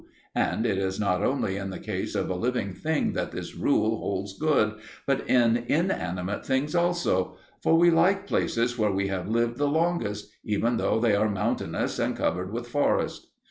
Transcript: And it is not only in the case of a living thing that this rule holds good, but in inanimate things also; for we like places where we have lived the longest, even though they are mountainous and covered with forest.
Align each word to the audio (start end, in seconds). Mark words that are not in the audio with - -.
And 0.33 0.65
it 0.65 0.79
is 0.79 0.99
not 0.99 1.21
only 1.21 1.57
in 1.57 1.69
the 1.69 1.77
case 1.77 2.15
of 2.15 2.27
a 2.31 2.35
living 2.35 2.73
thing 2.73 3.13
that 3.13 3.31
this 3.31 3.55
rule 3.55 3.99
holds 3.99 4.35
good, 4.35 4.79
but 5.05 5.29
in 5.29 5.57
inanimate 5.67 6.43
things 6.43 6.73
also; 6.73 7.37
for 7.61 7.77
we 7.77 7.91
like 7.91 8.25
places 8.25 8.79
where 8.79 8.91
we 8.91 9.09
have 9.09 9.29
lived 9.29 9.57
the 9.59 9.67
longest, 9.67 10.29
even 10.43 10.77
though 10.77 10.99
they 10.99 11.13
are 11.13 11.29
mountainous 11.29 11.99
and 11.99 12.17
covered 12.17 12.51
with 12.51 12.67
forest. 12.67 13.27